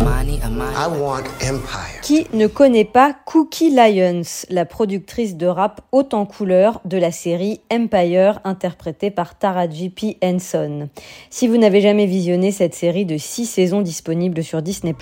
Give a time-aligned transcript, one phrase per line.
[0.00, 0.76] Amani, Amani.
[0.76, 2.00] I want Empire.
[2.02, 7.10] Qui ne connaît pas Cookie Lyons, la productrice de rap haute en couleur de la
[7.10, 10.16] série Empire, interprétée par Taraji P.
[10.22, 10.88] Henson.
[11.30, 14.94] Si vous n'avez jamais visionné cette série de 6 saisons disponible sur Disney+,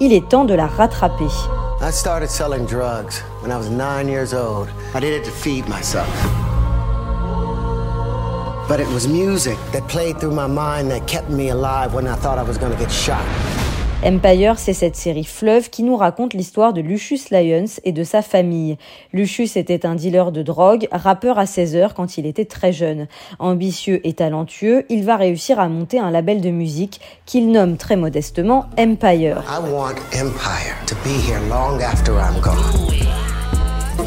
[0.00, 1.30] il est temps de la rattraper.
[1.80, 4.68] I started selling drugs when I was 9 years old.
[4.94, 6.08] I did it to feed myself.
[8.68, 12.16] But it was music that played through my mind that kept me alive when I
[12.16, 13.24] thought I was going to get shot.
[14.04, 18.20] Empire, c'est cette série fleuve qui nous raconte l'histoire de Lucius Lyons et de sa
[18.20, 18.76] famille.
[19.14, 23.06] Lucius était un dealer de drogue, rappeur à 16 heures quand il était très jeune.
[23.38, 27.96] Ambitieux et talentueux, il va réussir à monter un label de musique qu'il nomme très
[27.96, 29.42] modestement Empire.
[29.48, 32.92] I want Empire to be here long after I'm gone.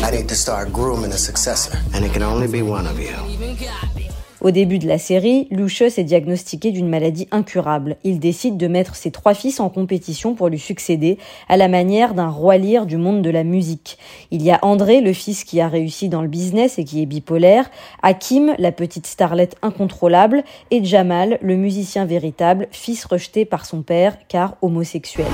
[0.04, 4.07] I need to start grooming a successor, and it can only be one of you.
[4.48, 7.98] Au début de la série, Lucius est diagnostiqué d'une maladie incurable.
[8.06, 11.18] Il décide de mettre ses trois fils en compétition pour lui succéder,
[11.50, 13.98] à la manière d'un roi lyre du monde de la musique.
[14.32, 17.06] Il y a André, le fils qui a réussi dans le business et qui est
[17.06, 17.70] bipolaire,
[18.04, 24.16] Hakim, la petite starlette incontrôlable, et Jamal, le musicien véritable, fils rejeté par son père
[24.30, 25.28] car homosexuel.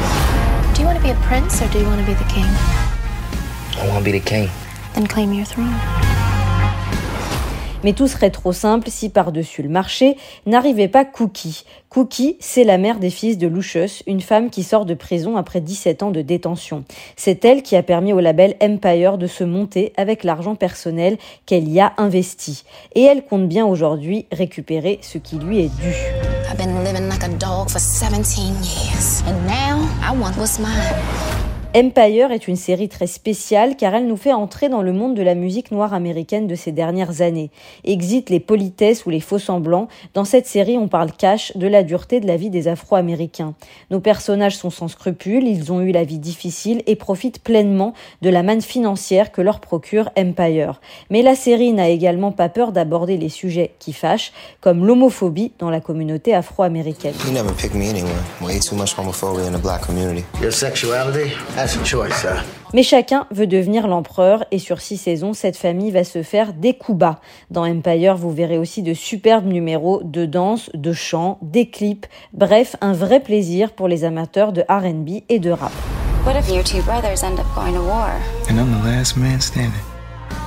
[0.74, 2.48] Do you want to be a prince or do you want to be the king?
[3.80, 4.50] I want to be the king.
[4.96, 5.70] Then claim your throne.
[7.84, 11.64] Mais tout serait trop simple si par-dessus le marché n'arrivait pas Cookie.
[11.90, 15.62] Cookie, c'est la mère des fils de Lucius, une femme qui sort de prison après
[15.62, 16.86] 17 ans de détention.
[17.16, 21.68] C'est elle qui a permis au label Empire de se monter avec l'argent personnel qu'elle
[21.68, 22.64] y a investi.
[22.96, 25.94] Et elle compte bien aujourd'hui récupérer ce qui lui est dû.
[26.50, 29.24] I've been living like a dog for 17 years.
[29.28, 31.33] And now I want what's mine.
[31.76, 35.24] Empire est une série très spéciale car elle nous fait entrer dans le monde de
[35.24, 37.50] la musique noire américaine de ces dernières années.
[37.84, 39.88] Exit les politesses ou les faux semblants.
[40.14, 43.56] Dans cette série, on parle cash de la dureté de la vie des Afro-Américains.
[43.90, 48.30] Nos personnages sont sans scrupules, ils ont eu la vie difficile et profitent pleinement de
[48.30, 50.80] la manne financière que leur procure Empire.
[51.10, 54.32] Mais la série n'a également pas peur d'aborder les sujets qui fâchent,
[54.62, 57.16] comme l'homophobie dans la communauté afro-américaine.
[62.74, 66.74] Mais chacun veut devenir l'empereur et sur six saisons, cette famille va se faire des
[66.74, 67.20] coups bas.
[67.52, 72.76] Dans Empire, vous verrez aussi de superbes numéros de danse, de chant, des clips, bref,
[72.82, 75.72] un vrai plaisir pour les amateurs de R&B et de rap.
[76.26, 78.10] What if your two brothers end up going to war?
[78.50, 79.82] And I'm the last man standing.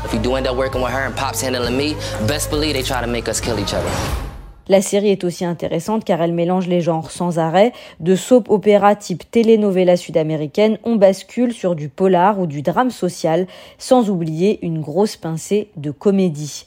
[0.04, 1.94] If we do end up working with her and Pop's handling me,
[2.26, 4.25] best believe they try to make us kill each other.
[4.68, 7.72] La série est aussi intéressante car elle mélange les genres sans arrêt.
[8.00, 13.46] De soap opéra type telenovela sud-américaine, on bascule sur du polar ou du drame social,
[13.78, 16.66] sans oublier une grosse pincée de comédie.